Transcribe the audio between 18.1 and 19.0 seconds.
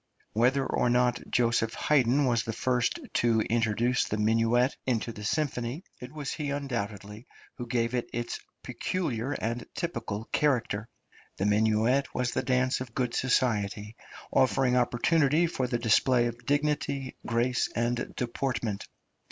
deportment.